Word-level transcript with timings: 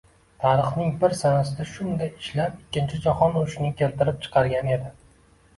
Tarixning 0.43 0.87
bir 1.03 1.13
sanasida 1.19 1.67
shunday 1.73 2.09
ishlar 2.23 2.55
ikkinchi 2.63 3.03
jahon 3.05 3.39
urushini 3.43 3.73
keltirib 3.83 4.21
chiqargan 4.25 4.73
edi... 4.79 4.91